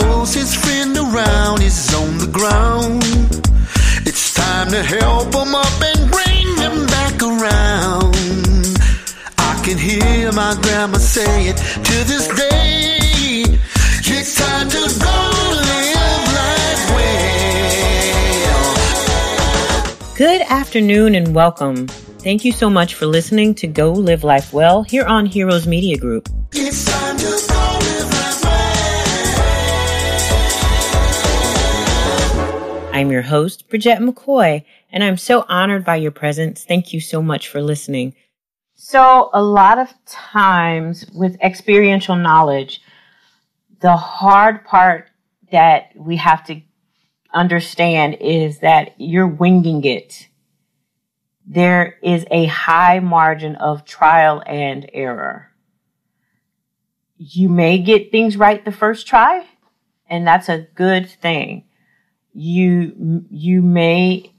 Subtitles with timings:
[0.00, 3.02] closest friend around is on the ground.
[4.06, 8.16] It's time to help them up and bring them back around.
[9.38, 13.44] I can hear my grandma say it to this day.
[14.16, 15.16] It's time to go
[15.70, 17.54] live life well.
[20.16, 21.86] Good afternoon and welcome.
[22.26, 25.98] Thank you so much for listening to Go Live Life Well here on Heroes Media
[25.98, 26.28] Group.
[26.52, 26.88] It's
[33.04, 36.64] I'm your host, Bridgette McCoy, and I'm so honored by your presence.
[36.64, 38.14] Thank you so much for listening.
[38.76, 42.80] So, a lot of times with experiential knowledge,
[43.80, 45.10] the hard part
[45.52, 46.62] that we have to
[47.34, 50.28] understand is that you're winging it.
[51.46, 55.50] There is a high margin of trial and error.
[57.18, 59.44] You may get things right the first try,
[60.08, 61.64] and that's a good thing.
[62.34, 64.34] You, you may,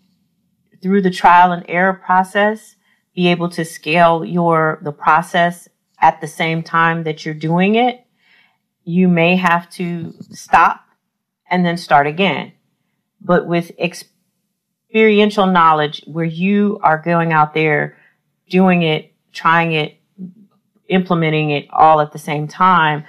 [0.82, 2.76] through the trial and error process,
[3.16, 5.68] be able to scale your, the process
[6.02, 8.06] at the same time that you're doing it
[8.86, 10.86] you may have to stop
[11.50, 12.54] and then start again.
[13.20, 17.98] But with experiential knowledge where you are going out there
[18.50, 20.00] doing it, trying it,
[20.88, 23.04] implementing it all at the same time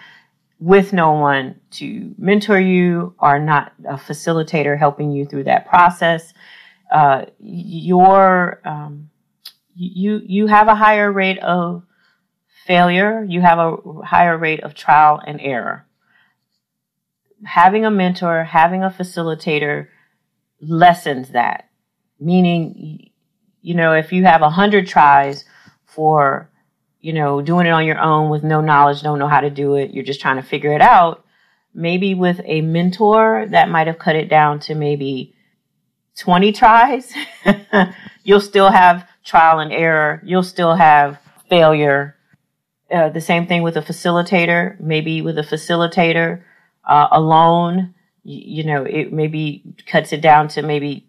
[0.58, 6.32] with no one to mentor you or not a facilitator helping you through that process,
[6.92, 9.10] uh, your, um,
[9.74, 11.82] you, you have a higher rate of
[12.66, 15.86] failure, you have a higher rate of trial and error.
[17.44, 19.88] Having a mentor, having a facilitator
[20.60, 21.68] lessens that.
[22.18, 23.10] Meaning,
[23.60, 25.44] you know, if you have a hundred tries
[25.84, 26.50] for,
[27.00, 29.74] you know, doing it on your own with no knowledge, don't know how to do
[29.74, 31.25] it, you're just trying to figure it out.
[31.76, 35.34] Maybe with a mentor, that might have cut it down to maybe
[36.16, 37.12] 20 tries.
[38.24, 40.22] You'll still have trial and error.
[40.24, 42.16] You'll still have failure
[42.90, 46.42] uh, the same thing with a facilitator, maybe with a facilitator
[46.84, 51.04] uh, alone, you, you, know, it maybe cuts it down to maybe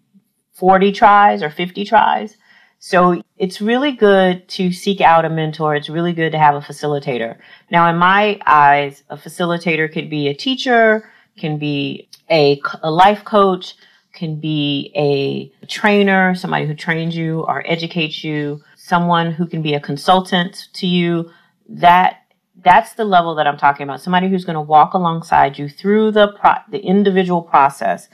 [0.54, 2.36] 40 tries or 50 tries.
[2.80, 5.76] So it's really good to seek out a mentor.
[5.76, 7.38] It's really good to have a facilitator.
[7.72, 13.26] Now, in my eyes, a facilitator could be a teacher, can be a, a life
[13.26, 13.76] coach,
[14.14, 19.74] can be a trainer, somebody who trains you or educates you, someone who can be
[19.74, 21.32] a consultant to you,
[21.70, 22.22] that
[22.64, 24.02] that's the level that I'm talking about.
[24.02, 28.10] Somebody who's going to walk alongside you through the pro- the individual process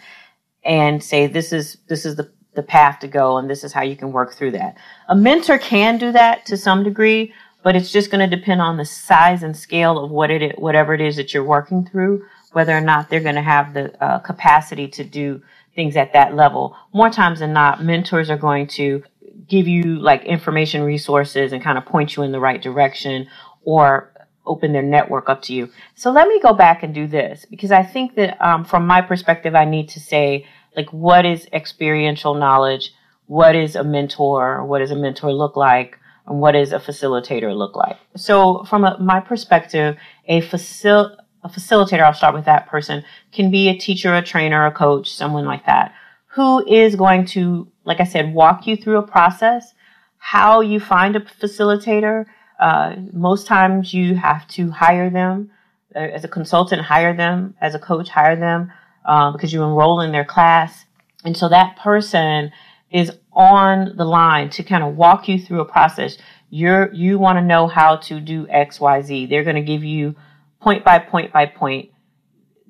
[0.64, 3.82] and say this is this is the the path to go and this is how
[3.84, 4.78] you can work through that.
[5.10, 7.34] A mentor can do that to some degree,
[7.64, 10.94] but it's just going to depend on the size and scale of what it whatever
[10.94, 14.20] it is that you're working through, whether or not they're going to have the uh,
[14.20, 15.42] capacity to do
[15.76, 16.76] things at that level.
[16.94, 19.04] More times than not, mentors are going to
[19.48, 23.28] give you like information resources and kind of point you in the right direction
[23.64, 24.12] or
[24.46, 25.70] open their network up to you.
[25.96, 29.02] So let me go back and do this because I think that um, from my
[29.02, 32.94] perspective, I need to say like what is experiential knowledge,
[33.28, 35.98] what is a mentor, what does a mentor look like,
[36.28, 37.98] and what does a facilitator look like.
[38.16, 39.98] So from a, my perspective,
[40.28, 44.66] a facil a facilitator, I'll start with that person, can be a teacher, a trainer,
[44.66, 45.94] a coach, someone like that,
[46.28, 49.74] who is going to, like I said, walk you through a process,
[50.20, 52.28] how you find a facilitator,
[52.62, 55.52] uh, most times you have to hire them
[55.94, 58.72] uh, as a consultant, hire them as a coach, hire them
[59.06, 60.86] uh, because you enroll in their class.
[61.26, 62.52] And so that person
[62.92, 66.18] is on the line to kind of walk you through a process.
[66.50, 69.26] You're, you want to know how to do X, Y, Z.
[69.26, 70.16] They're going to give you
[70.62, 71.90] point by point by point.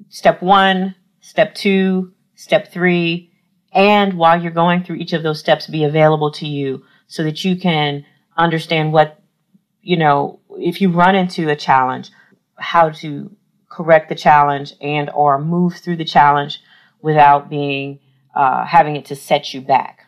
[0.09, 3.31] Step one, step two, step three.
[3.73, 7.43] And while you're going through each of those steps, be available to you so that
[7.43, 8.05] you can
[8.37, 9.19] understand what
[9.83, 12.09] you know, if you run into a challenge,
[12.57, 13.35] how to
[13.73, 16.61] correct the challenge and or move through the challenge
[17.01, 17.99] without being
[18.35, 20.05] uh, having it to set you back.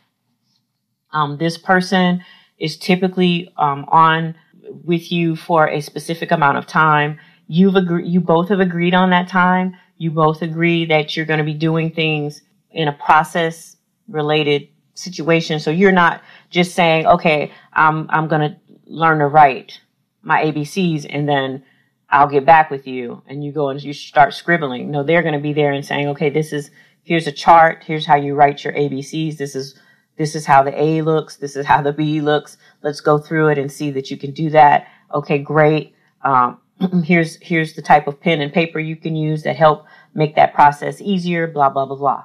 [1.11, 2.23] Um, this person
[2.59, 4.35] is typically um, on
[4.83, 7.19] with you for a specific amount of time.
[7.47, 9.75] You've agreed, you both have agreed on that time.
[9.97, 12.41] You both agree that you're going to be doing things
[12.71, 13.77] in a process
[14.07, 15.59] related situation.
[15.59, 19.79] So you're not just saying, okay, I'm, I'm going to learn to write
[20.21, 21.63] my ABCs and then
[22.09, 23.21] I'll get back with you.
[23.27, 24.91] And you go and you start scribbling.
[24.91, 26.71] No, they're going to be there and saying, okay, this is,
[27.03, 27.83] here's a chart.
[27.85, 29.37] Here's how you write your ABCs.
[29.37, 29.79] This is,
[30.17, 31.37] this is how the A looks.
[31.37, 32.57] This is how the B looks.
[32.81, 34.87] Let's go through it and see that you can do that.
[35.13, 35.93] Okay, great.
[36.23, 36.59] Um,
[37.03, 40.53] here's here's the type of pen and paper you can use that help make that
[40.53, 41.47] process easier.
[41.47, 42.23] Blah blah blah blah.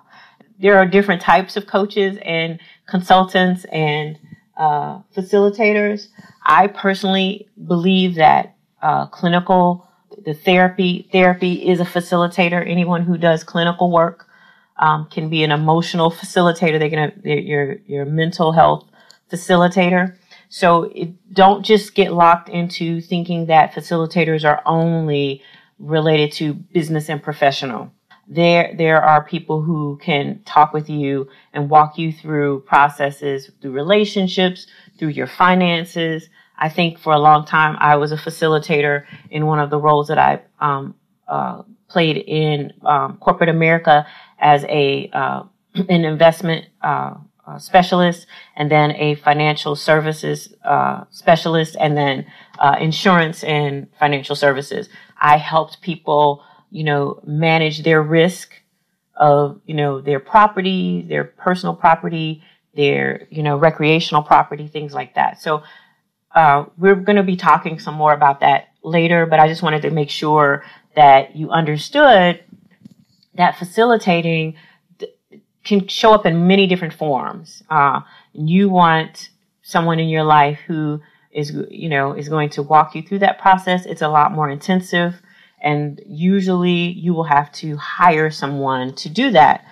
[0.59, 4.19] There are different types of coaches and consultants and
[4.56, 6.09] uh, facilitators.
[6.44, 9.87] I personally believe that uh, clinical
[10.25, 12.67] the therapy therapy is a facilitator.
[12.67, 14.27] Anyone who does clinical work
[14.77, 16.79] um, can be an emotional facilitator.
[16.79, 18.88] They can your your mental health
[19.31, 20.17] facilitator.
[20.49, 25.43] So it, don't just get locked into thinking that facilitators are only
[25.79, 27.93] related to business and professional.
[28.26, 33.73] There, there are people who can talk with you and walk you through processes, through
[33.73, 34.67] relationships,
[34.99, 36.29] through your finances.
[36.61, 40.09] I think for a long time I was a facilitator in one of the roles
[40.09, 40.95] that I um,
[41.27, 44.07] uh, played in um, corporate America
[44.39, 45.43] as a uh,
[45.75, 47.15] an investment uh,
[47.47, 48.27] uh, specialist,
[48.57, 52.27] and then a financial services uh, specialist, and then
[52.59, 54.89] uh, insurance and financial services.
[55.19, 58.53] I helped people, you know, manage their risk
[59.17, 62.43] of, you know, their property, their personal property,
[62.75, 65.41] their, you know, recreational property, things like that.
[65.41, 65.62] So
[66.35, 69.82] uh, we're going to be talking some more about that later, but I just wanted
[69.82, 72.43] to make sure that you understood
[73.35, 74.56] that facilitating
[75.65, 77.62] can show up in many different forms.
[77.69, 78.00] Uh,
[78.32, 79.31] you want
[79.62, 81.00] someone in your life who
[81.31, 83.87] is, you know, is going to walk you through that process.
[83.87, 85.15] It's a lot more intensive.
[85.61, 89.65] And usually you will have to hire someone to do that.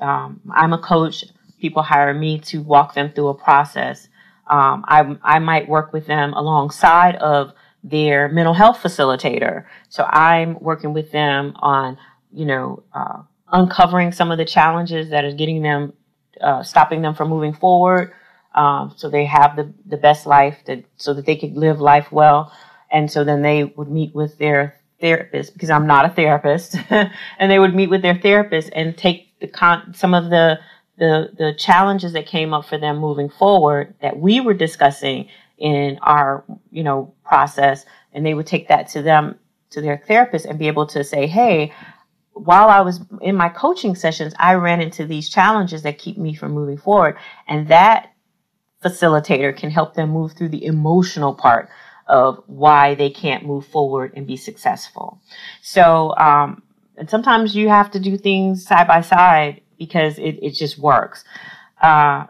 [0.00, 1.24] Um, I'm a coach.
[1.60, 4.08] People hire me to walk them through a process.
[4.48, 7.52] Um, I, I might work with them alongside of
[7.84, 9.64] their mental health facilitator.
[9.88, 11.98] So I'm working with them on,
[12.32, 13.22] you know, uh,
[13.52, 15.92] uncovering some of the challenges that is getting them,
[16.40, 18.12] uh, stopping them from moving forward.
[18.54, 22.10] Um, so they have the, the best life that, so that they could live life
[22.10, 22.52] well.
[22.90, 27.50] And so then they would meet with their therapist because I'm not a therapist and
[27.50, 30.58] they would meet with their therapist and take the con, some of the,
[30.98, 35.98] the, the challenges that came up for them moving forward that we were discussing in
[36.02, 37.84] our, you know, process.
[38.12, 39.38] And they would take that to them,
[39.70, 41.72] to their therapist and be able to say, Hey,
[42.32, 46.34] while I was in my coaching sessions, I ran into these challenges that keep me
[46.34, 47.16] from moving forward.
[47.46, 48.12] And that
[48.84, 51.68] facilitator can help them move through the emotional part
[52.06, 55.20] of why they can't move forward and be successful.
[55.62, 56.62] So, um,
[56.96, 61.24] and sometimes you have to do things side by side because it, it just works.
[61.80, 62.26] Uh,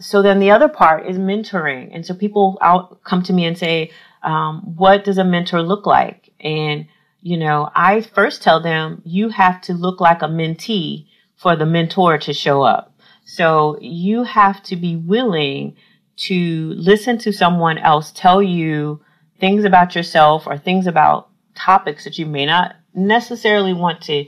[0.00, 1.90] so then the other part is mentoring.
[1.92, 3.90] And so people out come to me and say,
[4.22, 6.30] um, what does a mentor look like?
[6.40, 6.86] And
[7.20, 11.06] you know, I first tell them you have to look like a mentee
[11.36, 12.94] for the mentor to show up.
[13.24, 15.76] So you have to be willing
[16.16, 19.00] to listen to someone else tell you
[19.38, 24.24] things about yourself or things about topics that you may not necessarily want to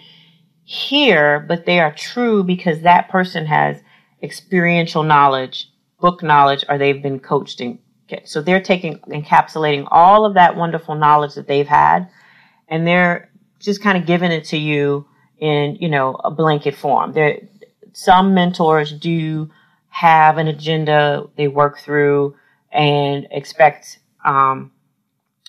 [0.70, 3.82] hear, but they are true because that person has
[4.22, 5.69] experiential knowledge,
[5.99, 7.61] book knowledge, or they've been coached.
[7.61, 7.81] And
[8.22, 12.08] so they're taking, encapsulating all of that wonderful knowledge that they've had
[12.69, 15.06] and they're just kind of giving it to you
[15.38, 17.14] in, you know, a blanket form.
[17.14, 17.40] There,
[17.93, 19.50] some mentors do
[19.88, 22.37] have an agenda they work through
[22.70, 24.70] and expect um,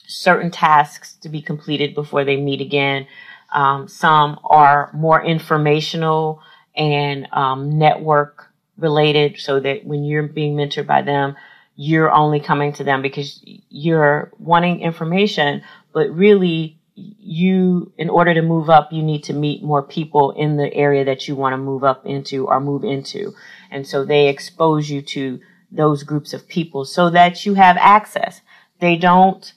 [0.08, 3.06] certain tasks to be completed before they meet again.
[3.52, 6.42] Um, some are more informational
[6.76, 11.36] and um, network related, so that when you're being mentored by them,
[11.76, 18.42] you're only coming to them because you're wanting information, but really you, in order to
[18.42, 21.58] move up, you need to meet more people in the area that you want to
[21.58, 23.34] move up into or move into.
[23.70, 25.40] And so they expose you to
[25.72, 28.42] those groups of people so that you have access.
[28.80, 29.54] They don't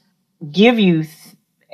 [0.51, 1.05] give you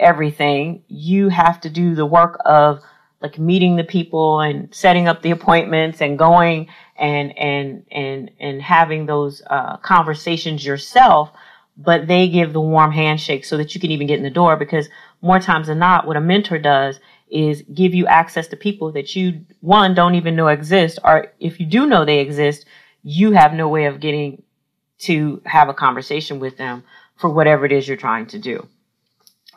[0.00, 0.83] everything.
[0.88, 2.83] You have to do the work of
[3.21, 8.62] like meeting the people and setting up the appointments and going and and and and
[8.62, 11.30] having those uh, conversations yourself
[11.83, 14.57] but they give the warm handshake so that you can even get in the door
[14.57, 14.88] because
[15.23, 19.16] more times than not, what a mentor does is give you access to people that
[19.16, 22.66] you, one, don't even know exist, or if you do know they exist,
[23.02, 24.42] you have no way of getting
[24.99, 26.83] to have a conversation with them
[27.16, 28.66] for whatever it is you're trying to do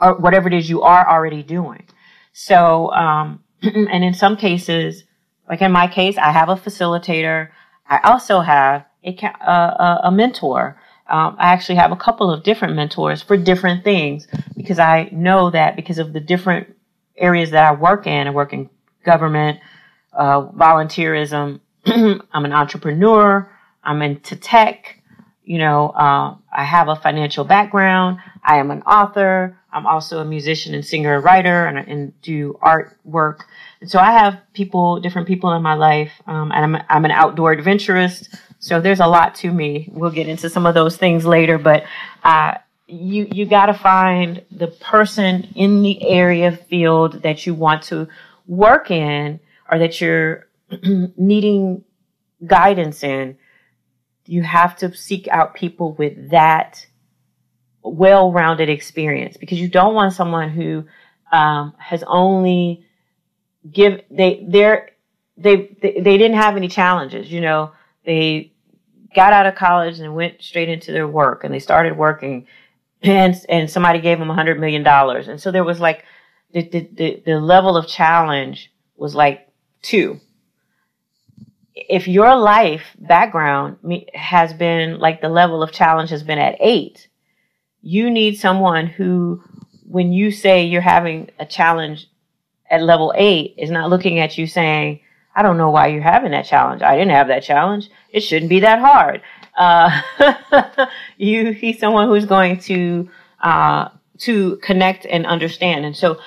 [0.04, 1.86] or whatever it is you are already doing.
[2.34, 5.04] So, um, and in some cases,
[5.50, 7.50] like in my case, I have a facilitator.
[7.88, 9.12] I also have a,
[9.48, 14.28] a, a mentor um, I actually have a couple of different mentors for different things
[14.56, 16.76] because I know that because of the different
[17.18, 18.28] areas that I work in.
[18.28, 18.70] I work in
[19.04, 19.60] government,
[20.14, 21.60] uh, volunteerism.
[21.86, 23.52] I'm an entrepreneur.
[23.84, 25.00] I'm into tech.
[25.44, 28.20] You know, uh, I have a financial background.
[28.44, 29.58] I am an author.
[29.72, 33.46] I'm also a musician and singer, and writer, and, and do art work.
[33.82, 37.12] And so I have people, different people in my life, um, and I'm, I'm an
[37.12, 38.30] outdoor adventurist.
[38.60, 39.90] So there's a lot to me.
[39.92, 41.86] We'll get into some of those things later, but
[42.24, 42.56] uh,
[42.88, 48.08] you you got to find the person in the area field that you want to
[48.46, 49.40] work in
[49.72, 50.48] or that you're
[51.18, 51.84] needing
[52.46, 53.38] guidance in.
[54.26, 56.86] You have to seek out people with that
[57.84, 60.86] well-rounded experience because you don't want someone who
[61.32, 62.86] um, has only
[63.70, 64.90] give they they're
[65.38, 67.72] they, they they didn't have any challenges you know?
[68.06, 68.52] They
[69.16, 72.48] got out of college and went straight into their work and they started working
[73.02, 75.28] and and somebody gave them a hundred million dollars.
[75.28, 76.06] And so there was like
[76.54, 79.48] the, the, the, the level of challenge was like
[79.82, 80.20] two.
[81.76, 83.78] If your life background
[84.14, 87.08] has been like the level of challenge has been at eight
[87.84, 89.44] you need someone who
[89.86, 92.08] when you say you're having a challenge
[92.72, 95.00] at level eight is not looking at you saying
[95.36, 96.82] I don't know why you're having that challenge.
[96.82, 97.90] I didn't have that challenge.
[98.10, 99.22] It shouldn't be that hard.
[99.58, 100.88] Uh,
[101.18, 103.10] you, he's someone who's going to,
[103.42, 105.86] uh, to connect and understand.
[105.86, 106.20] And so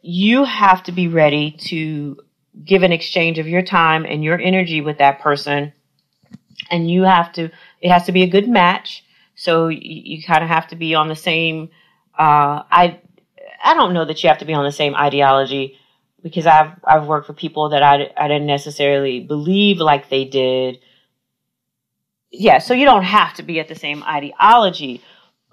[0.00, 2.18] you have to be ready to
[2.64, 5.72] give an exchange of your time and your energy with that person.
[6.70, 7.50] And you have to,
[7.80, 9.04] it has to be a good match.
[9.38, 11.70] So you, you kind of have to be on the same,
[12.18, 13.00] uh, I,
[13.64, 15.78] I don't know that you have to be on the same ideology
[16.24, 20.80] because I've I've worked with people that I, I didn't necessarily believe like they did.
[22.32, 25.02] Yeah, so you don't have to be at the same ideology,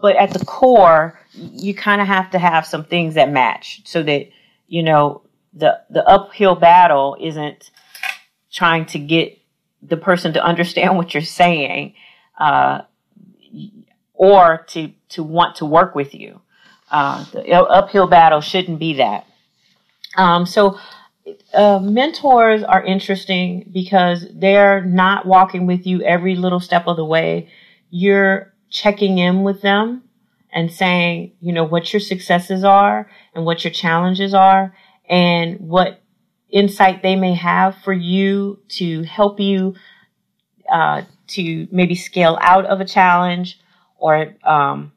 [0.02, 4.02] but at the core, you kind of have to have some things that match so
[4.02, 4.30] that
[4.68, 5.22] you know
[5.54, 7.70] the the uphill battle isn't
[8.52, 9.38] trying to get
[9.84, 11.94] the person to understand what you're saying
[12.40, 12.82] uh,
[14.16, 16.42] or to to want to work with you.
[16.92, 19.26] Uh, the uphill battle shouldn't be that.
[20.16, 20.80] Um, so
[21.54, 27.06] uh, mentors are interesting because they're not walking with you every little step of the
[27.06, 27.50] way.
[27.90, 30.04] You're checking in with them
[30.52, 34.74] and saying, you know, what your successes are and what your challenges are
[35.10, 36.02] and what
[36.50, 39.76] insight they may have for you to help you
[40.72, 43.60] uh, to maybe scale out of a challenge
[43.98, 44.92] or um,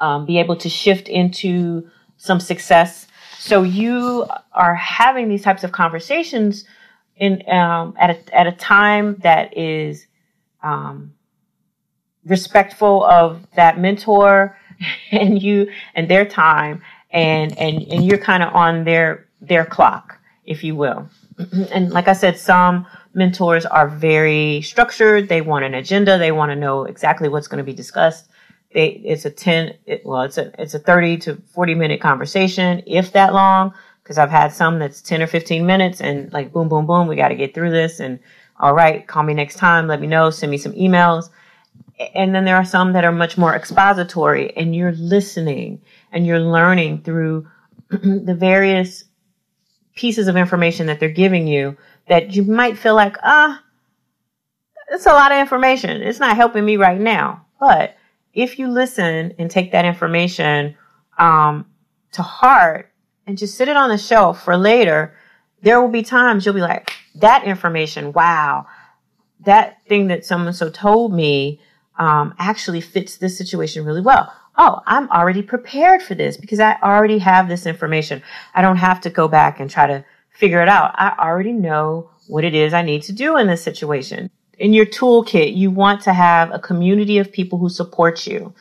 [0.00, 3.06] um, be able to shift into some success
[3.40, 6.66] so you are having these types of conversations
[7.16, 10.06] in um, at a, at a time that is
[10.62, 11.14] um,
[12.26, 14.58] respectful of that mentor
[15.10, 20.18] and you and their time, and and and you're kind of on their their clock,
[20.44, 21.08] if you will.
[21.72, 25.28] and like I said, some mentors are very structured.
[25.28, 26.18] They want an agenda.
[26.18, 28.30] They want to know exactly what's going to be discussed
[28.72, 32.82] they it's a 10 it, well it's a it's a 30 to 40 minute conversation
[32.86, 36.68] if that long because i've had some that's 10 or 15 minutes and like boom
[36.68, 38.18] boom boom we got to get through this and
[38.58, 41.30] all right call me next time let me know send me some emails
[42.14, 45.80] and then there are some that are much more expository and you're listening
[46.12, 47.46] and you're learning through
[47.88, 49.04] the various
[49.94, 51.76] pieces of information that they're giving you
[52.10, 53.62] that you might feel like ah
[54.90, 57.96] it's a lot of information it's not helping me right now but
[58.32, 60.76] if you listen and take that information
[61.18, 61.66] um,
[62.12, 62.92] to heart
[63.26, 65.14] and just sit it on the shelf for later,
[65.62, 68.66] there will be times you'll be like, that information, wow,
[69.40, 71.60] that thing that someone so told me
[71.98, 74.32] um, actually fits this situation really well.
[74.56, 78.22] Oh, I'm already prepared for this because I already have this information.
[78.54, 80.94] I don't have to go back and try to figure it out.
[80.96, 84.86] I already know what it is I need to do in this situation in your
[84.86, 88.54] toolkit, you want to have a community of people who support you.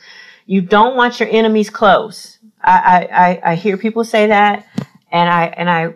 [0.45, 2.39] You don't want your enemies close.
[2.63, 4.65] I, I, I hear people say that
[5.11, 5.93] and I, and I,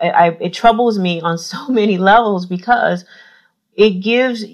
[0.00, 3.04] I, it troubles me on so many levels because
[3.74, 4.44] it gives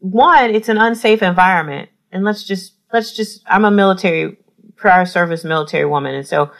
[0.00, 1.90] one, it's an unsafe environment.
[2.10, 4.38] And let's just, let's just, I'm a military,
[4.76, 6.14] prior service military woman.
[6.14, 6.50] And so,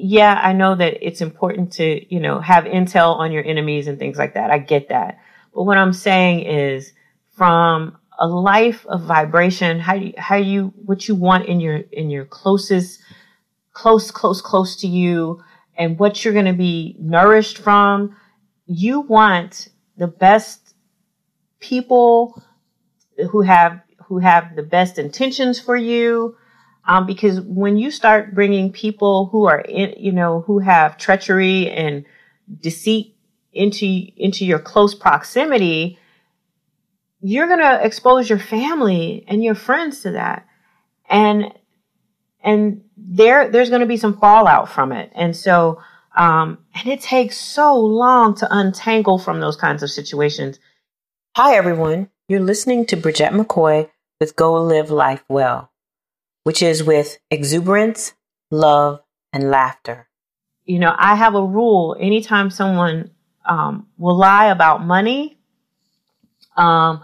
[0.00, 3.98] yeah, I know that it's important to, you know, have intel on your enemies and
[3.98, 4.50] things like that.
[4.50, 5.18] I get that.
[5.52, 6.92] But what I'm saying is
[7.36, 12.10] from a life of vibration, how you, how you, what you want in your, in
[12.10, 13.00] your closest,
[13.72, 15.42] close, close, close to you
[15.76, 18.16] and what you're going to be nourished from.
[18.66, 20.74] You want the best
[21.58, 22.40] people
[23.30, 26.36] who have, who have the best intentions for you.
[26.88, 31.70] Um, because when you start bringing people who are in, you know, who have treachery
[31.70, 32.06] and
[32.60, 33.14] deceit
[33.52, 35.98] into, into your close proximity,
[37.20, 40.46] you're going to expose your family and your friends to that.
[41.10, 41.52] And
[42.42, 45.10] and there there's going to be some fallout from it.
[45.14, 45.82] And so
[46.16, 50.58] um, and it takes so long to untangle from those kinds of situations.
[51.36, 53.90] Hi everyone, you're listening to Bridgette McCoy
[54.20, 55.67] with Go Live Life Well,
[56.48, 58.14] which is with exuberance,
[58.50, 59.00] love,
[59.34, 60.08] and laughter.
[60.64, 63.10] You know, I have a rule anytime someone
[63.44, 65.36] um, will lie about money,
[66.56, 67.02] um,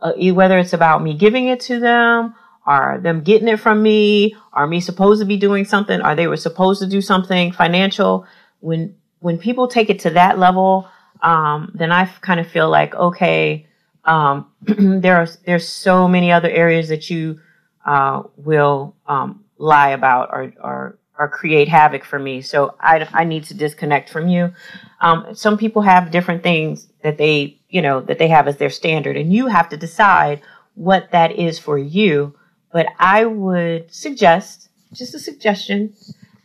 [0.00, 2.34] uh, whether it's about me giving it to them
[2.66, 4.34] are them getting it from me?
[4.54, 6.00] Are me supposed to be doing something?
[6.00, 8.26] Are they were supposed to do something financial?
[8.60, 10.88] When when people take it to that level,
[11.20, 13.66] um, then I kind of feel like okay,
[14.06, 17.40] um, there are there's so many other areas that you
[17.86, 22.42] uh, will um, lie about or, or or create havoc for me.
[22.42, 24.52] So I, I need to disconnect from you.
[25.00, 28.70] Um, some people have different things that they, you know, that they have as their
[28.70, 30.42] standard and you have to decide
[30.74, 32.34] what that is for you.
[32.70, 35.94] But I would suggest, just a suggestion,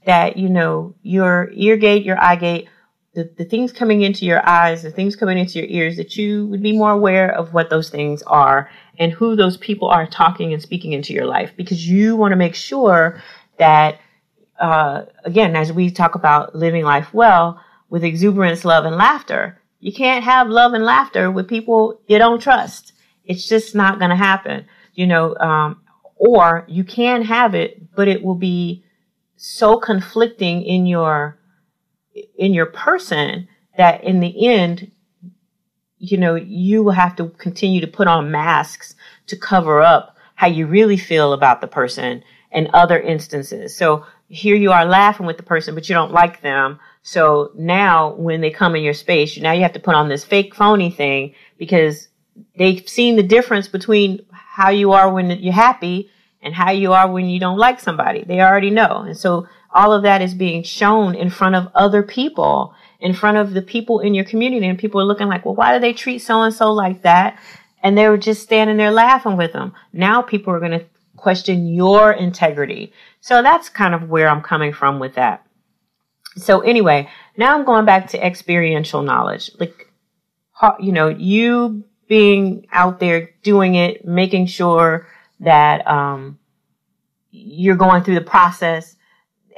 [0.05, 2.69] that, you know, your ear gate, your eye gate,
[3.13, 6.47] the, the things coming into your eyes, the things coming into your ears, that you
[6.47, 10.53] would be more aware of what those things are and who those people are talking
[10.53, 13.21] and speaking into your life because you want to make sure
[13.57, 13.99] that,
[14.59, 19.91] uh, again, as we talk about living life well with exuberance, love, and laughter, you
[19.91, 22.93] can't have love and laughter with people you don't trust.
[23.25, 24.65] It's just not going to happen.
[24.93, 25.81] You know, um,
[26.15, 28.83] or you can have it, but it will be
[29.35, 31.40] so conflicting in your
[32.37, 34.91] in your person that in the end
[35.97, 38.95] you know you will have to continue to put on masks
[39.27, 44.55] to cover up how you really feel about the person and other instances so here
[44.55, 48.49] you are laughing with the person but you don't like them so now when they
[48.49, 52.09] come in your space now you have to put on this fake phony thing because
[52.57, 56.09] they've seen the difference between how you are when you're happy
[56.41, 58.23] and how you are when you don't like somebody.
[58.23, 59.03] They already know.
[59.07, 63.37] And so all of that is being shown in front of other people, in front
[63.37, 64.67] of the people in your community.
[64.67, 67.39] And people are looking like, well, why do they treat so and so like that?
[67.83, 69.73] And they were just standing there laughing with them.
[69.93, 72.93] Now people are going to question your integrity.
[73.21, 75.45] So that's kind of where I'm coming from with that.
[76.35, 79.51] So anyway, now I'm going back to experiential knowledge.
[79.59, 79.91] Like,
[80.79, 85.07] you know, you being out there doing it, making sure
[85.39, 86.37] that um,
[87.31, 88.95] you're going through the process.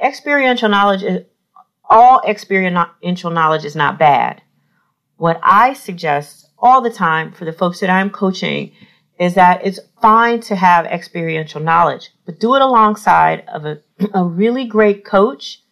[0.02, 1.24] Experiential knowledge is
[1.88, 4.42] all experiential knowledge is not bad.
[5.16, 8.72] What I suggest all the time for the folks that I'm coaching
[9.18, 13.80] is that it's fine to have experiential knowledge, but do it alongside of a,
[14.14, 15.62] a really great coach,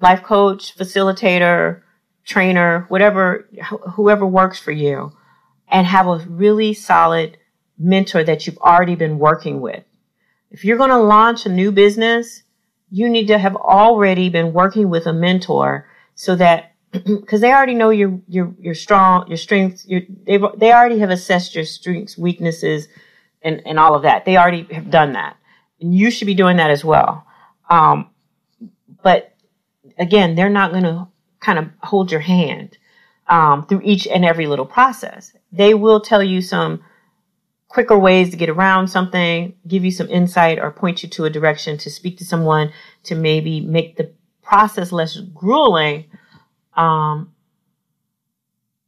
[0.00, 1.82] life coach, facilitator,
[2.24, 3.48] trainer, whatever,
[3.94, 5.12] whoever works for you,
[5.68, 7.36] and have a really solid
[7.78, 9.84] mentor that you've already been working with.
[10.50, 12.42] If you're going to launch a new business,
[12.90, 17.74] you need to have already been working with a mentor so that because they already
[17.74, 22.18] know your your your strong your strengths your they they already have assessed your strengths
[22.18, 22.88] weaknesses
[23.42, 24.24] and and all of that.
[24.24, 25.36] They already have done that.
[25.80, 27.24] And you should be doing that as well.
[27.68, 28.10] Um,
[29.02, 29.34] but
[29.98, 32.76] again they're not going to kind of hold your hand
[33.28, 35.32] um, through each and every little process.
[35.52, 36.82] They will tell you some
[37.70, 41.30] quicker ways to get around something, give you some insight or point you to a
[41.30, 42.72] direction to speak to someone
[43.04, 46.04] to maybe make the process less grueling.
[46.74, 47.32] Um,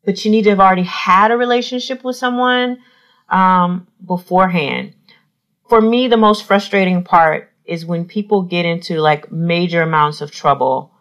[0.04, 2.78] but you need to have already had a relationship with someone
[3.28, 4.94] um, beforehand.
[5.68, 10.32] For me, the most frustrating part is when people get into like major amounts of
[10.32, 10.92] trouble,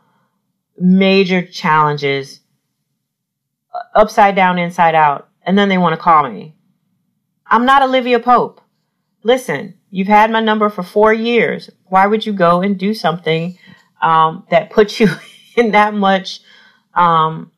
[0.78, 2.42] major challenges,
[3.96, 6.54] upside down, inside out, and then they want to call me
[7.52, 8.62] I'm not Olivia Pope.
[9.24, 11.70] Listen, you've had my number for four years.
[11.88, 13.58] Why would you go and do something
[14.02, 15.10] um, that puts you
[15.58, 16.40] in that much
[16.94, 17.52] um,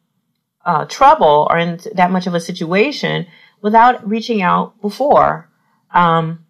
[0.65, 3.27] uh, trouble or in that much of a situation
[3.61, 5.47] without reaching out before?
[5.91, 6.43] Um,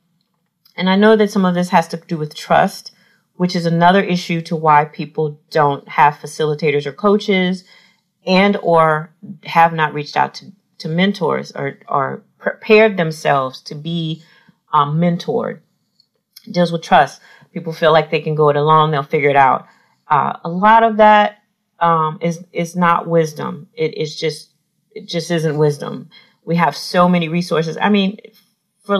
[0.77, 2.93] and I know that some of this has to do with trust,
[3.35, 7.65] which is another issue to why people don't have facilitators or coaches
[8.25, 10.45] and or have not reached out to,
[10.77, 14.21] to mentors or, or prepared themselves to be
[14.73, 15.61] um, mentored.
[16.51, 17.21] Deals with trust.
[17.53, 19.65] People feel like they can go it alone; they'll figure it out.
[20.07, 21.37] Uh, a lot of that
[21.79, 23.69] um, is is not wisdom.
[23.73, 24.51] It is just
[24.91, 26.09] it just isn't wisdom.
[26.43, 27.77] We have so many resources.
[27.79, 28.17] I mean,
[28.83, 28.97] for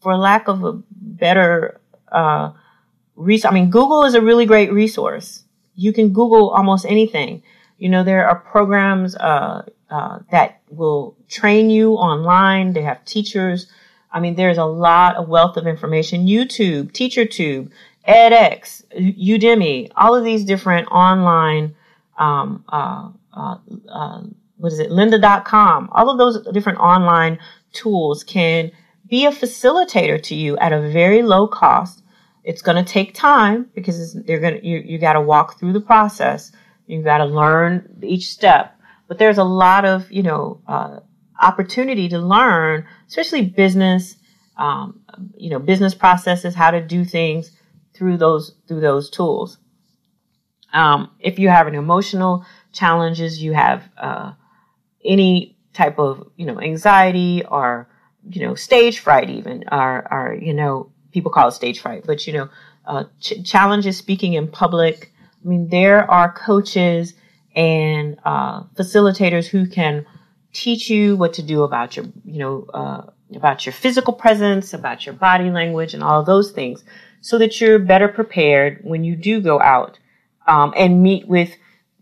[0.00, 1.80] for lack of a better
[2.12, 2.52] uh,
[3.16, 5.42] resource, I mean, Google is a really great resource.
[5.74, 7.42] You can Google almost anything.
[7.78, 9.16] You know, there are programs.
[9.16, 9.64] Uh,
[9.94, 12.72] uh, that will train you online.
[12.72, 13.68] They have teachers.
[14.12, 16.26] I mean, there's a lot of wealth of information.
[16.26, 17.70] YouTube, TeacherTube.
[18.08, 18.84] edX,
[19.30, 21.74] Udemy, all of these different online,
[22.18, 23.56] um, uh, uh,
[23.88, 24.22] uh,
[24.56, 27.38] what is it, lynda.com, all of those different online
[27.72, 28.70] tools can
[29.08, 32.02] be a facilitator to you at a very low cost.
[32.42, 35.72] It's going to take time because they're going to, you, you got to walk through
[35.72, 36.52] the process.
[36.86, 38.73] You got to learn each step,
[39.08, 41.00] but there's a lot of, you know, uh,
[41.40, 44.16] opportunity to learn, especially business,
[44.56, 45.00] um,
[45.36, 47.52] you know, business processes, how to do things
[47.94, 49.58] through those through those tools.
[50.72, 54.32] Um, if you have an emotional challenges, you have uh,
[55.04, 57.88] any type of you know anxiety or
[58.28, 62.26] you know stage fright, even or or you know people call it stage fright, but
[62.26, 62.48] you know
[62.86, 65.12] uh, ch- challenges speaking in public.
[65.44, 67.14] I mean, there are coaches
[67.54, 70.06] and uh, facilitators who can
[70.52, 73.02] teach you what to do about your you know uh,
[73.34, 76.84] about your physical presence, about your body language, and all those things
[77.20, 79.98] so that you're better prepared when you do go out
[80.46, 81.56] um, and meet with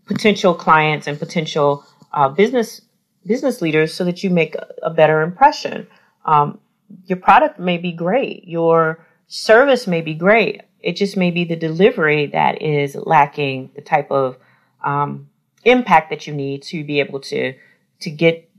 [0.05, 2.81] potential clients and potential uh, business
[3.25, 5.87] business leaders so that you make a, better impression.
[6.25, 6.59] Um,
[7.05, 10.61] your product may be great, your service may be great.
[10.81, 14.35] It just may be the delivery that is lacking the type of
[14.83, 15.29] um,
[15.65, 17.53] impact that you need to be able to
[17.99, 18.49] to get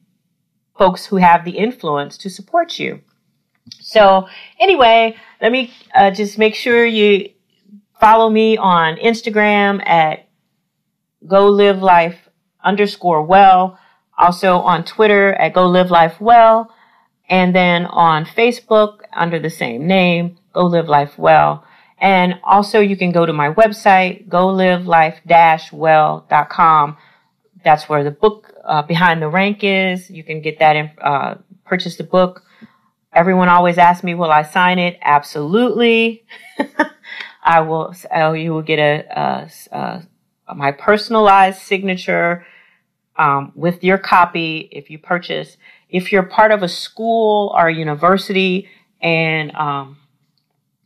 [0.77, 3.01] folks who have the influence to support you.
[3.81, 7.31] So anyway, let me uh, just make sure you
[8.01, 10.29] follow me on Instagram at
[11.27, 12.29] go live life
[12.63, 13.79] underscore well.
[14.19, 16.73] Also on Twitter at go live life well.
[17.29, 21.65] And then on Facebook under the same name, go live life well.
[22.05, 25.21] And also you can go to my website, go live life
[25.73, 26.97] well.com.
[27.65, 30.11] That's where the book uh, behind the rank is.
[30.11, 32.45] You can get that and uh, purchase the book
[33.15, 34.99] Everyone always asks me, will I sign it?
[35.01, 36.25] Absolutely.
[37.45, 40.07] I will, oh, you will get a, a,
[40.49, 42.45] a my personalized signature
[43.17, 45.57] um, with your copy if you purchase.
[45.89, 48.69] If you're part of a school or a university
[49.01, 49.97] and um,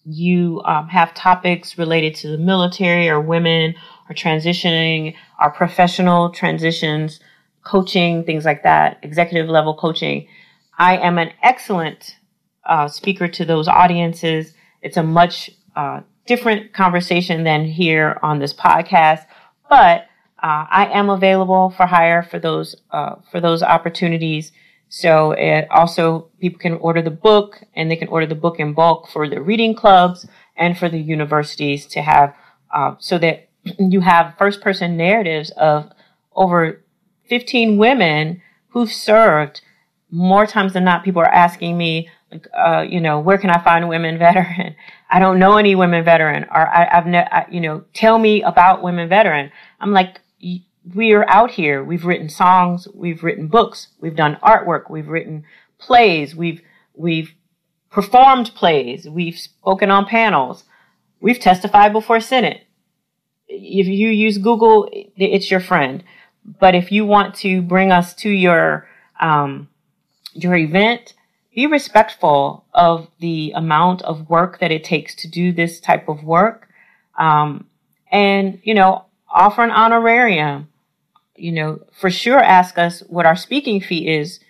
[0.09, 3.75] you um, have topics related to the military or women
[4.09, 7.21] or transitioning or professional transitions,
[7.63, 10.27] coaching, things like that, executive level coaching,
[10.79, 12.17] I am an excellent
[12.65, 14.55] uh, speaker to those audiences.
[14.81, 19.27] It's a much uh, different conversation than here on this podcast,
[19.69, 20.03] but
[20.41, 24.53] uh, I am available for hire for those uh, for those opportunities.
[24.89, 28.73] So it also people can order the book and they can order the book in
[28.73, 32.35] bulk for the reading clubs and for the universities to have
[32.75, 33.49] uh, so that
[33.79, 35.91] you have first person narratives of
[36.35, 36.83] over
[37.29, 39.61] 15 women who've served
[40.11, 42.09] more times than not people are asking me
[42.53, 44.77] uh, you know, where can I find women veteran?
[45.11, 48.43] I don't know any women veteran, or I, have ne- I, you know, tell me
[48.43, 49.51] about women veteran.
[49.81, 50.21] I'm like,
[50.95, 51.83] we are out here.
[51.83, 55.45] We've written songs, we've written books, we've done artwork, we've written
[55.79, 56.61] plays, we've
[56.95, 57.35] we've
[57.91, 60.65] performed plays, we've spoken on panels,
[61.21, 62.67] we've testified before Senate.
[63.49, 66.05] If you use Google, it's your friend.
[66.61, 68.89] But if you want to bring us to your
[69.21, 69.69] um,
[70.33, 71.15] your event,
[71.59, 76.23] be respectful of the amount of work that it takes to do this type of
[76.23, 76.69] work.
[77.19, 77.67] Um,
[78.13, 80.69] and, you know, offer an honorarium.
[81.39, 84.41] You know, for sure ask us what our speaking fee is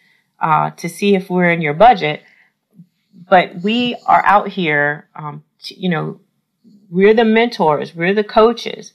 [0.40, 2.22] uh, to see if we're in your budget.
[3.28, 6.20] But we are out here, um, to, you know,
[6.90, 8.92] we're the mentors, we're the coaches,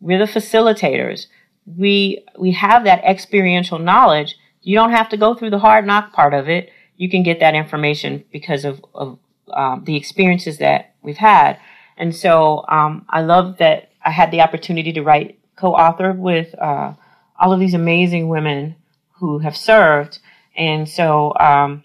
[0.00, 1.26] we're the facilitators.
[1.66, 4.36] We we have that experiential knowledge.
[4.62, 7.40] You don't have to go through the hard knock part of it you can get
[7.40, 9.18] that information because of, of
[9.52, 11.58] um, the experiences that we've had.
[11.96, 16.94] And so um, I love that I had the opportunity to write, co-author with uh,
[17.38, 18.76] all of these amazing women
[19.18, 20.18] who have served.
[20.56, 21.84] And so um,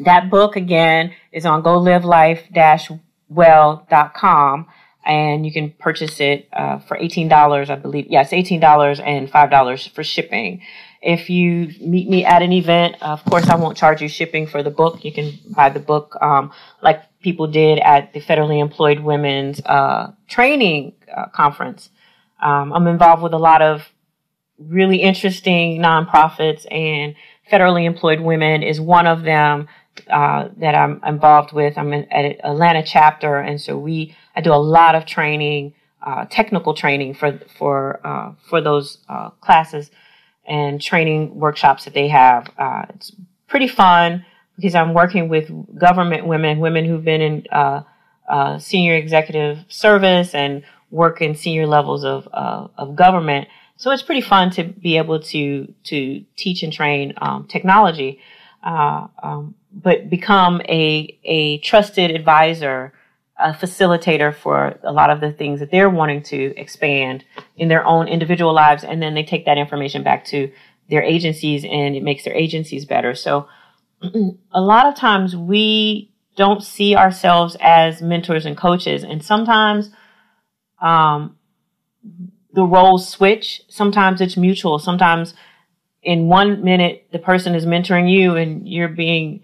[0.00, 2.44] that book again is on go live life
[3.28, 4.66] well.com
[5.04, 10.02] and you can purchase it uh, for $18 i believe yes $18 and $5 for
[10.02, 10.62] shipping
[11.00, 14.62] if you meet me at an event, of course, I won't charge you shipping for
[14.62, 15.04] the book.
[15.04, 20.12] You can buy the book um, like people did at the Federally Employed Women's uh,
[20.26, 21.90] Training uh, Conference.
[22.42, 23.88] Um, I'm involved with a lot of
[24.58, 27.14] really interesting nonprofits, and
[27.50, 29.68] Federally Employed Women is one of them
[30.10, 31.76] uh, that I'm involved with.
[31.76, 36.26] I'm in, at Atlanta chapter, and so we I do a lot of training, uh,
[36.26, 39.90] technical training for for uh, for those uh, classes
[40.46, 42.48] and training workshops that they have.
[42.58, 43.12] Uh, it's
[43.48, 44.24] pretty fun
[44.56, 50.62] because I'm working with government women, women who've been in uh, senior executive service and
[50.90, 53.48] work in senior levels of of government.
[53.78, 58.20] So it's pretty fun to be able to to teach and train um, technology,
[58.64, 62.92] uh, um, but become a a trusted advisor,
[63.38, 67.24] a facilitator for a lot of the things that they're wanting to expand
[67.56, 70.50] in their own individual lives, and then they take that information back to
[70.90, 73.14] their agencies, and it makes their agencies better.
[73.14, 73.46] So
[74.02, 79.90] a lot of times we don't see ourselves as mentors and coaches, and sometimes
[80.82, 81.36] um,
[82.52, 83.62] the roles switch.
[83.68, 84.78] Sometimes it's mutual.
[84.78, 85.34] Sometimes
[86.02, 89.42] in one minute the person is mentoring you and you're being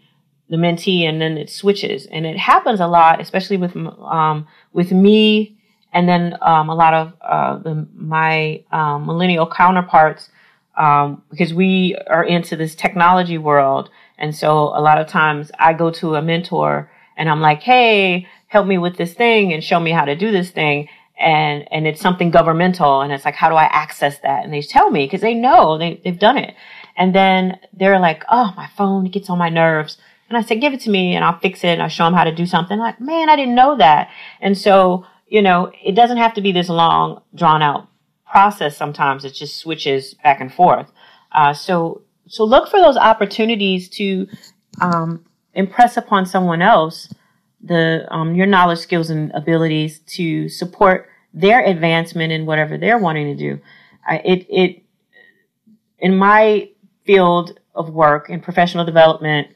[0.48, 4.92] the mentee, and then it switches, and it happens a lot, especially with um, with
[4.92, 5.58] me,
[5.92, 10.28] and then um, a lot of uh, the, my um, millennial counterparts,
[10.76, 13.88] um, because we are into this technology world,
[14.18, 18.26] and so a lot of times I go to a mentor and I'm like, "Hey,
[18.48, 21.86] help me with this thing and show me how to do this thing." And and
[21.86, 24.44] it's something governmental and it's like how do i access that?
[24.44, 26.54] And they tell me because they know they, they've done it.
[26.96, 29.98] And then they're like oh my phone gets on my nerves.
[30.28, 32.14] And i said give it to me and i'll fix it and i'll show them
[32.14, 32.78] how to do something.
[32.78, 34.10] Like man i didn't know that.
[34.40, 37.88] And so you know it doesn't have to be this long drawn out
[38.26, 39.24] process sometimes.
[39.24, 40.90] It just switches back and forth.
[41.30, 44.26] Uh, so so look for those opportunities to
[44.80, 45.24] um,
[45.54, 47.12] impress upon someone else
[47.64, 53.26] the um, your knowledge, skills, and abilities to support their advancement in whatever they're wanting
[53.26, 53.60] to do.
[54.06, 54.82] I, it it
[55.98, 56.68] in my
[57.04, 59.48] field of work in professional development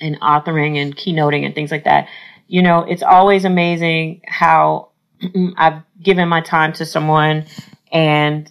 [0.00, 2.08] and authoring and keynoting and things like that,
[2.48, 4.90] you know, it's always amazing how
[5.56, 7.46] I've given my time to someone
[7.92, 8.50] and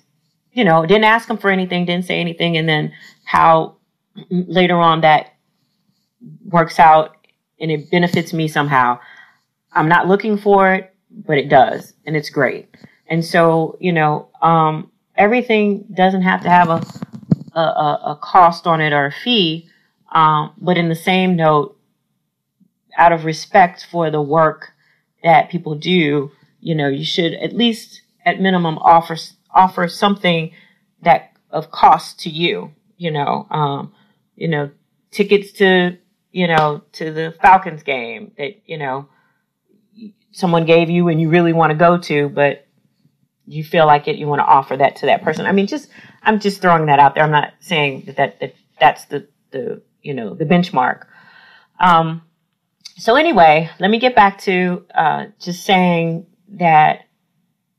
[0.54, 3.78] you know didn't ask them for anything, didn't say anything, and then how
[4.30, 5.34] later on that
[6.46, 7.18] works out
[7.62, 9.00] and it benefits me somehow.
[9.72, 12.76] I'm not looking for it, but it does, and it's great.
[13.08, 18.82] And so, you know, um, everything doesn't have to have a, a, a cost on
[18.82, 19.70] it or a fee,
[20.12, 21.78] um, but in the same note,
[22.98, 24.74] out of respect for the work
[25.24, 29.16] that people do, you know, you should at least, at minimum, offer
[29.54, 30.52] offer something
[31.02, 32.74] that of cost to you.
[32.98, 33.94] You know, um,
[34.36, 34.72] you know,
[35.12, 35.98] tickets to
[36.32, 39.10] you know, to the Falcons game that, you know,
[40.32, 42.66] someone gave you and you really want to go to, but
[43.46, 45.46] you feel like it, you want to offer that to that person.
[45.46, 45.90] I mean, just,
[46.24, 47.24] I'm just throwing that out there.
[47.24, 51.06] I'm not saying that, that, that that's the, the, you know, the benchmark.
[51.80, 52.22] Um,
[52.96, 57.06] so anyway, let me get back to, uh, just saying that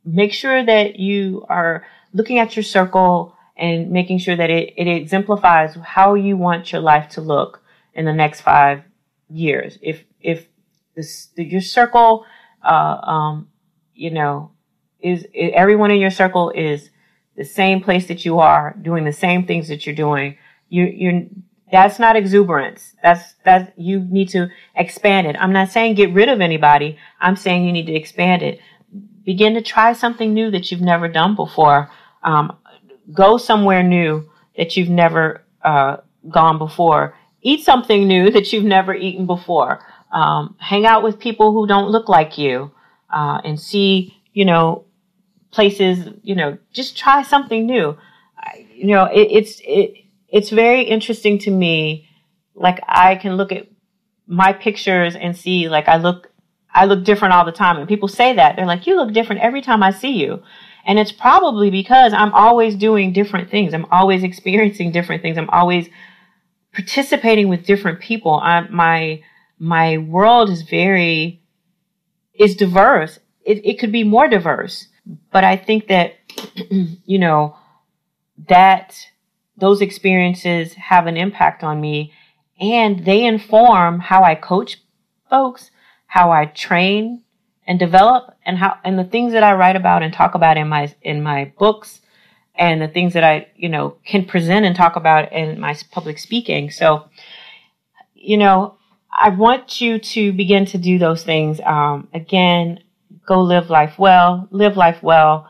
[0.05, 4.88] make sure that you are looking at your circle and making sure that it, it
[4.88, 7.62] exemplifies how you want your life to look
[7.94, 8.83] in the next five
[9.28, 9.78] years.
[9.83, 10.46] If if
[10.94, 12.24] this your circle,
[12.62, 13.48] uh, um,
[13.94, 14.52] you know,
[15.00, 16.90] is, is everyone in your circle is
[17.37, 20.37] the same place that you are, doing the same things that you're doing.
[20.68, 21.22] You you're
[21.70, 22.94] that's not exuberance.
[23.02, 25.37] That's that you need to expand it.
[25.38, 26.98] I'm not saying get rid of anybody.
[27.20, 28.61] I'm saying you need to expand it.
[29.24, 31.90] Begin to try something new that you've never done before.
[32.22, 32.59] Um,
[33.12, 38.94] go somewhere new that you've never uh, gone before eat something new that you've never
[38.94, 39.85] eaten before.
[40.12, 42.70] Um, hang out with people who don't look like you,
[43.11, 44.85] uh, and see, you know,
[45.50, 47.96] places, you know, just try something new.
[48.74, 49.94] You know, it, it's, it,
[50.28, 52.09] it's very interesting to me.
[52.55, 53.68] Like I can look at
[54.26, 56.31] my pictures and see, like I look,
[56.74, 57.76] I look different all the time.
[57.76, 60.42] And people say that they're like, you look different every time I see you.
[60.85, 63.72] And it's probably because I'm always doing different things.
[63.74, 65.38] I'm always experiencing different things.
[65.38, 65.88] I'm always
[66.73, 68.35] participating with different people.
[68.35, 69.23] I, my
[69.59, 71.43] my world is very
[72.35, 73.19] is diverse.
[73.45, 74.89] It, it could be more diverse,
[75.31, 76.15] but I think that
[76.71, 77.57] you know
[78.49, 78.97] that
[79.57, 82.13] those experiences have an impact on me,
[82.61, 84.79] and they inform how I coach
[85.29, 85.71] folks,
[86.07, 87.23] how I train
[87.67, 90.69] and develop, and how and the things that I write about and talk about in
[90.69, 92.01] my in my books
[92.55, 96.19] and the things that I, you know, can present and talk about in my public
[96.19, 96.71] speaking.
[96.71, 97.09] So,
[98.15, 98.77] you know,
[99.11, 101.61] I want you to begin to do those things.
[101.65, 102.81] Um, again,
[103.27, 105.49] go live life well, live life well,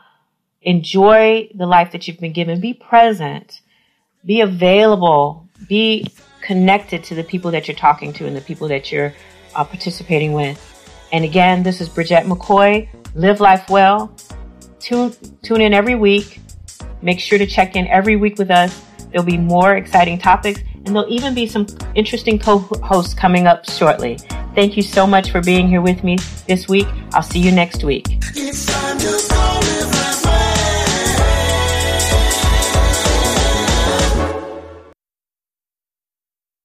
[0.61, 3.61] enjoy the life that you've been given, be present,
[4.25, 6.07] be available, be
[6.41, 9.13] connected to the people that you're talking to and the people that you're
[9.55, 10.69] uh, participating with.
[11.11, 12.89] And again, this is Bridgette McCoy.
[13.15, 14.15] Live life well.
[14.79, 15.13] Tune,
[15.43, 16.39] tune in every week
[17.03, 18.83] Make sure to check in every week with us.
[19.11, 24.17] There'll be more exciting topics and there'll even be some interesting co-hosts coming up shortly.
[24.55, 26.87] Thank you so much for being here with me this week.
[27.11, 28.07] I'll see you next week.